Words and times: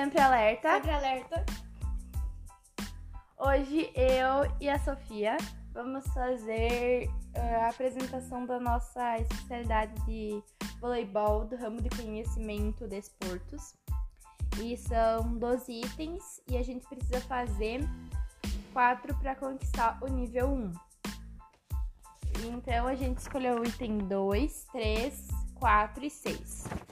Sempre 0.00 0.18
Alerta. 0.18 0.72
Sempre 0.72 0.90
alerta. 0.92 1.44
Hoje 3.36 3.92
eu 3.94 4.50
e 4.58 4.66
a 4.66 4.78
Sofia 4.78 5.36
vamos 5.74 6.06
fazer 6.14 7.06
uh, 7.36 7.64
a 7.64 7.68
apresentação 7.68 8.46
da 8.46 8.58
nossa 8.58 9.18
especialidade 9.18 9.92
de 10.06 10.42
voleibol 10.80 11.44
do 11.44 11.54
ramo 11.54 11.82
de 11.82 11.90
conhecimento 11.90 12.88
de 12.88 12.96
esportes. 12.96 13.74
E 14.62 14.74
são 14.78 15.36
12 15.36 15.70
itens 15.70 16.40
e 16.48 16.56
a 16.56 16.62
gente 16.62 16.88
precisa 16.88 17.20
fazer 17.20 17.86
quatro 18.72 19.14
para 19.16 19.34
conquistar 19.34 19.98
o 20.00 20.06
nível 20.06 20.48
1. 20.48 20.72
Então 22.54 22.86
a 22.86 22.94
gente 22.94 23.18
escolheu 23.18 23.60
o 23.60 23.66
item 23.66 23.98
2, 23.98 24.64
3, 24.72 25.28
4 25.56 26.04
e 26.06 26.10
6. 26.10 26.89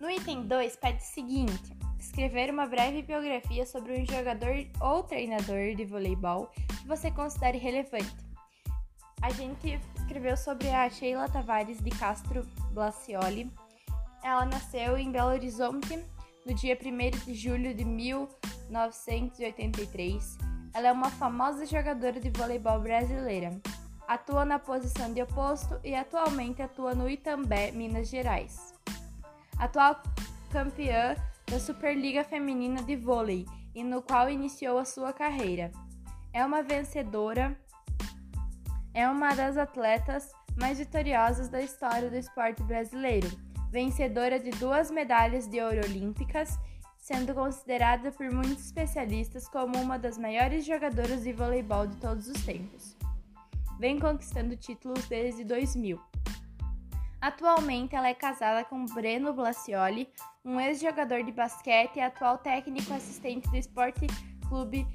No 0.00 0.10
item 0.10 0.46
2 0.46 0.76
pede 0.76 1.02
o 1.02 1.06
seguinte: 1.06 1.76
escrever 1.98 2.50
uma 2.50 2.66
breve 2.66 3.02
biografia 3.02 3.66
sobre 3.66 4.00
um 4.00 4.06
jogador 4.06 4.66
ou 4.80 5.02
treinador 5.02 5.74
de 5.76 5.84
voleibol 5.84 6.46
que 6.46 6.88
você 6.88 7.10
considere 7.10 7.58
relevante. 7.58 8.16
A 9.20 9.28
gente 9.28 9.78
escreveu 9.98 10.38
sobre 10.38 10.70
a 10.70 10.88
Sheila 10.88 11.28
Tavares 11.28 11.82
de 11.82 11.90
Castro 11.90 12.46
Blacioli. 12.72 13.52
Ela 14.24 14.46
nasceu 14.46 14.96
em 14.96 15.12
Belo 15.12 15.32
Horizonte 15.32 16.02
no 16.46 16.54
dia 16.54 16.78
1 16.82 17.10
de 17.26 17.34
julho 17.34 17.74
de 17.74 17.84
1983. 17.84 20.38
Ela 20.72 20.88
é 20.88 20.92
uma 20.92 21.10
famosa 21.10 21.66
jogadora 21.66 22.18
de 22.18 22.30
voleibol 22.30 22.80
brasileira. 22.80 23.50
Atua 24.08 24.46
na 24.46 24.58
posição 24.58 25.12
de 25.12 25.20
oposto 25.20 25.78
e 25.84 25.94
atualmente 25.94 26.62
atua 26.62 26.94
no 26.94 27.06
Itambé, 27.08 27.70
Minas 27.70 28.08
Gerais. 28.08 28.69
Atual 29.60 30.02
campeã 30.50 31.14
da 31.46 31.60
Superliga 31.60 32.24
Feminina 32.24 32.82
de 32.82 32.96
Vôlei 32.96 33.44
e 33.74 33.84
no 33.84 34.00
qual 34.00 34.30
iniciou 34.30 34.78
a 34.78 34.86
sua 34.86 35.12
carreira. 35.12 35.70
É 36.32 36.42
uma 36.42 36.62
vencedora, 36.62 37.54
é 38.94 39.06
uma 39.06 39.34
das 39.34 39.58
atletas 39.58 40.32
mais 40.58 40.78
vitoriosas 40.78 41.50
da 41.50 41.60
história 41.60 42.08
do 42.08 42.16
esporte 42.16 42.62
brasileiro, 42.62 43.30
vencedora 43.70 44.40
de 44.40 44.50
duas 44.52 44.90
medalhas 44.90 45.46
de 45.46 45.60
ouro 45.60 45.84
olímpicas, 45.84 46.58
sendo 46.96 47.34
considerada 47.34 48.10
por 48.10 48.32
muitos 48.32 48.64
especialistas 48.64 49.46
como 49.46 49.76
uma 49.76 49.98
das 49.98 50.16
maiores 50.16 50.64
jogadoras 50.64 51.22
de 51.22 51.34
voleibol 51.34 51.86
de 51.86 51.96
todos 51.96 52.28
os 52.28 52.42
tempos. 52.44 52.96
Vem 53.78 53.98
conquistando 53.98 54.56
títulos 54.56 55.06
desde 55.06 55.44
2000. 55.44 56.00
Atualmente, 57.20 57.94
ela 57.94 58.08
é 58.08 58.14
casada 58.14 58.64
com 58.64 58.86
Breno 58.86 59.32
Blacioli, 59.34 60.08
um 60.42 60.58
ex-jogador 60.58 61.22
de 61.22 61.30
basquete 61.30 61.96
e 61.96 62.00
atual 62.00 62.38
técnico 62.38 62.94
assistente 62.94 63.48
do 63.50 63.56
Esporte 63.56 64.06
Clube 64.48 64.86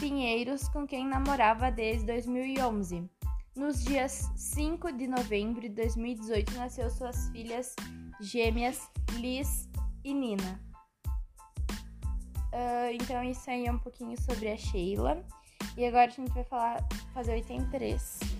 Pinheiros, 0.00 0.68
com 0.68 0.86
quem 0.86 1.06
namorava 1.06 1.70
desde 1.70 2.06
2011. 2.06 3.10
Nos 3.54 3.84
dias 3.84 4.30
5 4.36 4.92
de 4.92 5.06
novembro 5.06 5.60
de 5.60 5.68
2018, 5.68 6.54
nasceu 6.54 6.88
suas 6.88 7.28
filhas 7.28 7.74
gêmeas 8.20 8.90
Liz 9.12 9.68
e 10.02 10.14
Nina. 10.14 10.60
Uh, 12.52 12.92
então, 12.98 13.22
isso 13.22 13.50
aí 13.50 13.66
é 13.66 13.72
um 13.72 13.78
pouquinho 13.78 14.18
sobre 14.22 14.50
a 14.50 14.56
Sheila. 14.56 15.22
E 15.76 15.84
agora 15.84 16.06
a 16.06 16.08
gente 16.08 16.32
vai 16.32 16.44
falar, 16.44 16.86
fazer 17.12 17.34
o 17.34 17.36
item 17.36 17.68
3. 17.68 18.35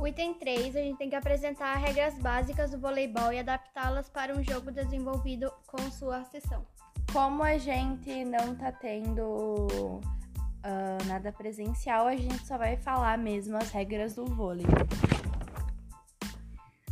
O 0.00 0.06
item 0.06 0.32
3, 0.32 0.76
a 0.76 0.80
gente 0.80 0.96
tem 0.96 1.10
que 1.10 1.14
apresentar 1.14 1.76
regras 1.76 2.14
básicas 2.14 2.70
do 2.70 2.78
voleibol 2.78 3.34
e 3.34 3.38
adaptá-las 3.38 4.08
para 4.08 4.34
um 4.34 4.42
jogo 4.42 4.72
desenvolvido 4.72 5.52
com 5.66 5.78
sua 5.90 6.24
sessão. 6.24 6.66
Como 7.12 7.42
a 7.42 7.58
gente 7.58 8.24
não 8.24 8.56
tá 8.56 8.72
tendo 8.72 10.00
uh, 10.00 11.04
nada 11.06 11.30
presencial, 11.30 12.06
a 12.06 12.16
gente 12.16 12.46
só 12.46 12.56
vai 12.56 12.78
falar 12.78 13.18
mesmo 13.18 13.58
as 13.58 13.70
regras 13.70 14.14
do 14.14 14.24
vôlei. 14.24 14.64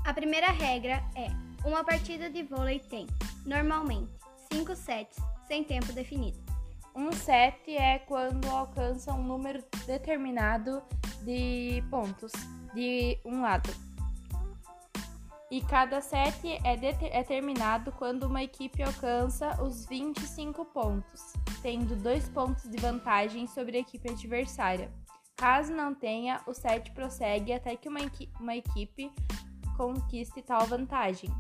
A 0.05 0.13
primeira 0.13 0.51
regra 0.51 1.03
é: 1.17 1.29
uma 1.67 1.83
partida 1.83 2.29
de 2.29 2.43
vôlei 2.43 2.79
tem, 2.79 3.07
normalmente, 3.47 4.13
5 4.53 4.77
sets 4.77 5.17
sem 5.47 5.65
tempo 5.65 5.95
definido. 5.95 6.39
Um 6.95 7.11
set 7.13 7.75
é 7.75 8.01
quando 8.01 8.47
alcança 8.51 9.15
um 9.15 9.23
número 9.23 9.65
determinado 9.87 10.83
de 11.25 11.83
pontos 11.91 12.33
de 12.75 13.19
um 13.25 13.43
lado. 13.43 13.69
E 15.51 15.63
cada 15.63 16.01
set 16.03 16.47
é, 16.63 16.79
é 17.11 17.25
terminado 17.25 17.91
quando 17.93 18.25
uma 18.25 18.43
equipe 18.43 18.83
alcança 18.83 19.63
os 19.63 19.87
25 19.87 20.65
pontos, 20.67 21.33
tendo 21.63 21.97
dois 21.97 22.29
pontos 22.29 22.69
de 22.69 22.77
vantagem 22.77 23.47
sobre 23.47 23.79
a 23.79 23.81
equipe 23.81 24.11
adversária. 24.11 24.93
Caso 25.37 25.73
não 25.73 25.95
tenha, 25.95 26.43
o 26.47 26.53
set 26.53 26.91
prossegue 26.91 27.53
até 27.53 27.77
que 27.77 27.89
uma, 27.89 28.01
equi 28.01 28.31
uma 28.39 28.57
equipe 28.57 29.11
conquiste 29.77 30.43
tal 30.43 30.67
vantagem. 30.67 31.31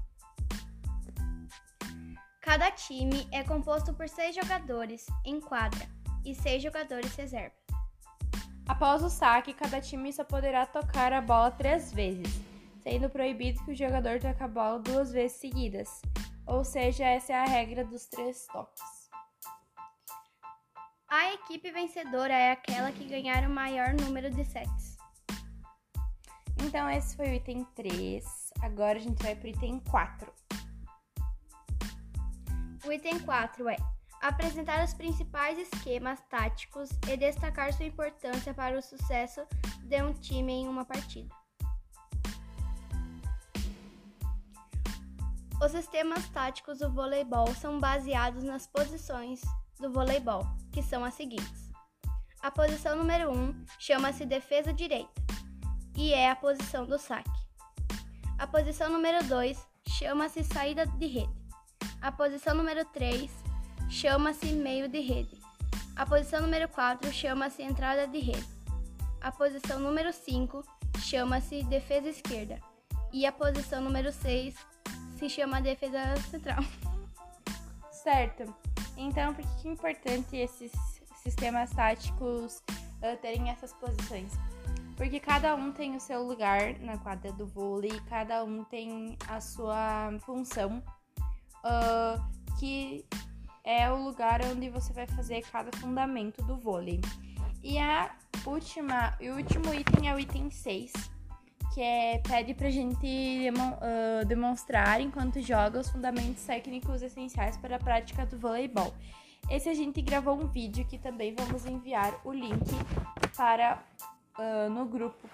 Cada 2.40 2.70
time 2.70 3.28
é 3.30 3.44
composto 3.44 3.92
por 3.92 4.08
seis 4.08 4.34
jogadores 4.34 5.04
em 5.22 5.38
quadra 5.38 5.86
e 6.24 6.34
seis 6.34 6.62
jogadores 6.62 7.14
reserva. 7.14 7.67
Após 8.68 9.02
o 9.02 9.08
saque, 9.08 9.54
cada 9.54 9.80
time 9.80 10.12
só 10.12 10.22
poderá 10.22 10.66
tocar 10.66 11.10
a 11.12 11.22
bola 11.22 11.50
três 11.50 11.90
vezes, 11.90 12.28
sendo 12.82 13.08
proibido 13.08 13.64
que 13.64 13.72
o 13.72 13.74
jogador 13.74 14.20
toque 14.20 14.42
a 14.42 14.46
bola 14.46 14.78
duas 14.78 15.10
vezes 15.10 15.38
seguidas. 15.38 16.02
Ou 16.46 16.62
seja, 16.62 17.04
essa 17.04 17.32
é 17.32 17.36
a 17.36 17.44
regra 17.46 17.82
dos 17.82 18.06
três 18.06 18.46
toques. 18.46 19.08
A 21.08 21.32
equipe 21.32 21.72
vencedora 21.72 22.34
é 22.34 22.52
aquela 22.52 22.92
que 22.92 23.06
ganhar 23.06 23.42
o 23.48 23.50
maior 23.50 23.94
número 23.94 24.30
de 24.30 24.44
sets. 24.44 24.98
Então, 26.62 26.90
esse 26.90 27.16
foi 27.16 27.30
o 27.30 27.34
item 27.34 27.64
3. 27.74 28.24
Agora 28.60 28.98
a 28.98 29.00
gente 29.00 29.22
vai 29.22 29.34
para 29.34 29.46
o 29.46 29.50
item 29.50 29.80
4. 29.90 30.32
O 32.84 32.92
item 32.92 33.18
4 33.20 33.68
é 33.70 33.76
apresentar 34.20 34.84
os 34.84 34.94
principais 34.94 35.58
esquemas 35.58 36.20
táticos 36.28 36.90
e 37.08 37.16
destacar 37.16 37.72
sua 37.72 37.86
importância 37.86 38.52
para 38.52 38.78
o 38.78 38.82
sucesso 38.82 39.40
de 39.82 40.02
um 40.02 40.12
time 40.12 40.52
em 40.52 40.68
uma 40.68 40.84
partida. 40.84 41.34
Os 45.60 45.72
sistemas 45.72 46.28
táticos 46.28 46.78
do 46.78 46.92
voleibol 46.92 47.48
são 47.54 47.80
baseados 47.80 48.44
nas 48.44 48.66
posições 48.66 49.40
do 49.80 49.90
voleibol, 49.92 50.46
que 50.72 50.82
são 50.82 51.04
as 51.04 51.14
seguintes. 51.14 51.68
A 52.40 52.50
posição 52.50 52.96
número 52.96 53.30
1 53.30 53.34
um 53.34 53.64
chama-se 53.78 54.24
defesa 54.24 54.72
direita 54.72 55.10
e 55.96 56.12
é 56.12 56.30
a 56.30 56.36
posição 56.36 56.86
do 56.86 56.96
saque. 56.96 57.28
A 58.38 58.46
posição 58.46 58.88
número 58.88 59.24
2 59.26 59.58
chama-se 59.88 60.44
saída 60.44 60.86
de 60.86 61.06
rede. 61.06 61.32
A 62.00 62.12
posição 62.12 62.54
número 62.54 62.84
3 62.84 63.47
chama-se 63.88 64.52
meio 64.52 64.88
de 64.88 65.00
rede. 65.00 65.38
A 65.96 66.06
posição 66.06 66.42
número 66.42 66.68
4 66.68 67.12
chama-se 67.12 67.62
entrada 67.62 68.06
de 68.06 68.18
rede. 68.18 68.46
A 69.20 69.32
posição 69.32 69.80
número 69.80 70.12
5 70.12 70.62
chama-se 71.00 71.62
defesa 71.64 72.08
esquerda. 72.08 72.60
E 73.12 73.26
a 73.26 73.32
posição 73.32 73.80
número 73.80 74.12
6 74.12 74.54
se 75.18 75.28
chama 75.28 75.60
defesa 75.60 76.16
central. 76.30 76.62
Certo. 77.90 78.54
Então, 78.96 79.34
por 79.34 79.44
que 79.44 79.68
é 79.68 79.72
importante 79.72 80.36
esses 80.36 80.72
sistemas 81.22 81.70
táticos 81.70 82.62
uh, 83.02 83.16
terem 83.20 83.50
essas 83.50 83.72
posições? 83.72 84.32
Porque 84.96 85.20
cada 85.20 85.54
um 85.54 85.72
tem 85.72 85.96
o 85.96 86.00
seu 86.00 86.22
lugar 86.22 86.78
na 86.80 86.98
quadra 86.98 87.32
do 87.32 87.46
vôlei, 87.46 88.00
cada 88.08 88.44
um 88.44 88.64
tem 88.64 89.16
a 89.28 89.40
sua 89.40 90.10
função 90.20 90.82
uh, 91.64 92.58
que 92.58 93.04
é 93.68 93.92
o 93.92 94.02
lugar 94.02 94.40
onde 94.46 94.70
você 94.70 94.94
vai 94.94 95.06
fazer 95.06 95.42
cada 95.52 95.70
fundamento 95.76 96.42
do 96.42 96.56
vôlei. 96.56 97.02
E 97.62 97.78
a 97.78 98.10
última, 98.46 99.14
o 99.20 99.36
último 99.36 99.74
item 99.74 100.08
é 100.08 100.14
o 100.14 100.18
item 100.18 100.50
6, 100.50 100.90
que 101.74 101.82
é 101.82 102.18
pede 102.26 102.54
pra 102.54 102.70
gente 102.70 103.06
uh, 103.50 104.24
demonstrar 104.24 105.02
enquanto 105.02 105.42
joga 105.42 105.80
os 105.80 105.90
fundamentos 105.90 106.42
técnicos 106.44 107.02
essenciais 107.02 107.58
para 107.58 107.76
a 107.76 107.78
prática 107.78 108.24
do 108.24 108.38
voleibol. 108.38 108.94
Esse 109.50 109.68
a 109.68 109.74
gente 109.74 110.00
gravou 110.00 110.40
um 110.40 110.46
vídeo 110.46 110.86
que 110.86 110.96
também 110.96 111.34
vamos 111.34 111.66
enviar 111.66 112.18
o 112.24 112.32
link 112.32 112.70
para 113.36 113.82
uh, 114.38 114.70
no 114.70 114.86
grupo 114.86 115.28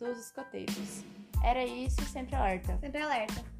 dos 0.00 0.16
escoteiros. 0.18 1.04
Era 1.44 1.62
isso, 1.62 2.00
sempre 2.06 2.34
alerta. 2.36 2.78
Sempre 2.78 3.02
alerta. 3.02 3.55